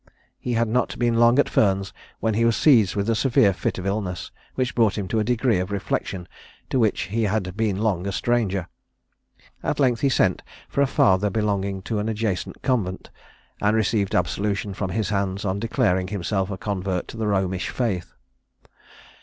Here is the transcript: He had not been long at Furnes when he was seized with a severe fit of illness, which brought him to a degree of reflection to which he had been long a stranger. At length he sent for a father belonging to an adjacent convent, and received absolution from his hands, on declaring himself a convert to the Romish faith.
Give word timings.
He 0.39 0.53
had 0.53 0.67
not 0.67 0.97
been 0.97 1.19
long 1.19 1.37
at 1.37 1.47
Furnes 1.47 1.93
when 2.19 2.33
he 2.33 2.43
was 2.43 2.55
seized 2.55 2.95
with 2.95 3.07
a 3.07 3.13
severe 3.13 3.53
fit 3.53 3.77
of 3.77 3.85
illness, 3.85 4.31
which 4.55 4.73
brought 4.73 4.97
him 4.97 5.07
to 5.09 5.19
a 5.19 5.23
degree 5.23 5.59
of 5.59 5.69
reflection 5.69 6.27
to 6.71 6.79
which 6.79 7.01
he 7.01 7.25
had 7.25 7.55
been 7.55 7.75
long 7.77 8.07
a 8.07 8.11
stranger. 8.11 8.67
At 9.61 9.79
length 9.79 9.99
he 10.01 10.09
sent 10.09 10.41
for 10.67 10.81
a 10.81 10.87
father 10.87 11.29
belonging 11.29 11.83
to 11.83 11.99
an 11.99 12.09
adjacent 12.09 12.63
convent, 12.63 13.11
and 13.61 13.75
received 13.75 14.15
absolution 14.15 14.73
from 14.73 14.89
his 14.89 15.09
hands, 15.09 15.45
on 15.45 15.59
declaring 15.59 16.07
himself 16.07 16.49
a 16.49 16.57
convert 16.57 17.07
to 17.09 17.17
the 17.17 17.27
Romish 17.27 17.69
faith. 17.69 18.15